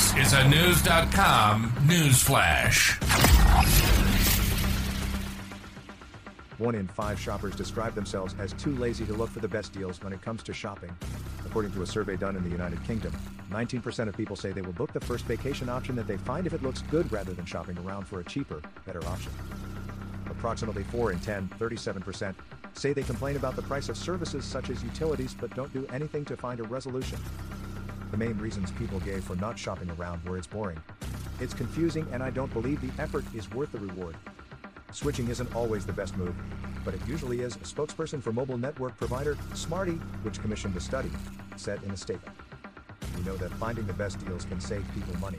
[0.00, 2.98] This is a News.com news flash.
[6.56, 10.02] One in five shoppers describe themselves as too lazy to look for the best deals
[10.02, 10.90] when it comes to shopping.
[11.44, 13.12] According to a survey done in the United Kingdom,
[13.50, 16.54] 19% of people say they will book the first vacation option that they find if
[16.54, 19.32] it looks good rather than shopping around for a cheaper, better option.
[20.30, 22.34] Approximately 4 in 10, 37%,
[22.72, 26.24] say they complain about the price of services such as utilities but don't do anything
[26.24, 27.18] to find a resolution.
[28.10, 30.80] The main reasons people gave for not shopping around were it's boring.
[31.40, 34.16] It's confusing and I don't believe the effort is worth the reward.
[34.92, 36.34] Switching isn't always the best move,
[36.84, 41.10] but it usually is, a spokesperson for mobile network provider Smarty, which commissioned the study,
[41.56, 42.36] said in a statement.
[43.16, 45.38] We know that finding the best deals can save people money.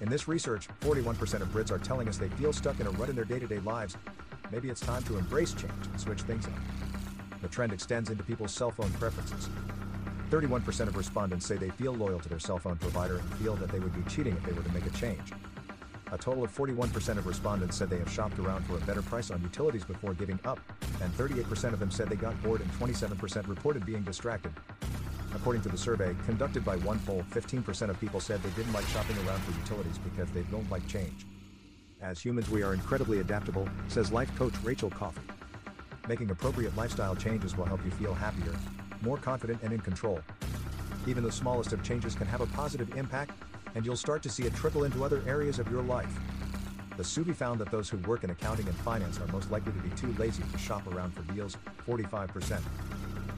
[0.00, 3.08] In this research, 41% of Brits are telling us they feel stuck in a rut
[3.08, 3.96] in their day to day lives.
[4.52, 6.52] Maybe it's time to embrace change and switch things up.
[7.42, 9.48] The trend extends into people's cell phone preferences.
[10.30, 13.68] 31% of respondents say they feel loyal to their cell phone provider and feel that
[13.70, 15.32] they would be cheating if they were to make a change.
[16.12, 19.30] A total of 41% of respondents said they have shopped around for a better price
[19.32, 20.60] on utilities before giving up,
[21.02, 24.52] and 38% of them said they got bored and 27% reported being distracted.
[25.34, 29.16] According to the survey, conducted by OnePoll, 15% of people said they didn't like shopping
[29.26, 31.26] around for utilities because they don't like change.
[32.00, 35.22] As humans, we are incredibly adaptable, says life coach Rachel Coffey.
[36.08, 38.54] Making appropriate lifestyle changes will help you feel happier,
[39.02, 40.20] more confident, and in control.
[41.06, 43.32] Even the smallest of changes can have a positive impact,
[43.74, 46.12] and you'll start to see it trickle into other areas of your life.
[46.96, 49.78] The Suvi found that those who work in accounting and finance are most likely to
[49.78, 52.60] be too lazy to shop around for deals, 45%.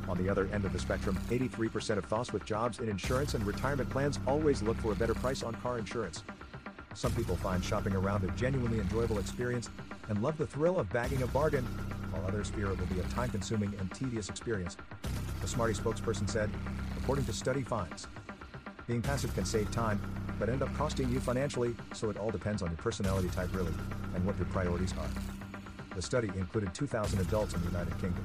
[0.09, 3.47] On the other end of the spectrum, 83% of thoughts with jobs in insurance and
[3.47, 6.25] retirement plans always look for a better price on car insurance.
[6.95, 9.71] Some people find shopping around a genuinely enjoyable experience
[10.09, 11.65] and love the thrill of bagging a bargain,
[12.11, 14.77] while others fear it will be a time consuming and tedious experience.
[15.43, 16.49] The Smarty spokesperson said,
[16.99, 18.07] according to StudyFinds,
[18.87, 20.01] being passive can save time,
[20.39, 23.75] but end up costing you financially, so it all depends on your personality type really,
[24.15, 25.95] and what your priorities are.
[25.97, 28.25] The study included 2,000 adults in the United Kingdom.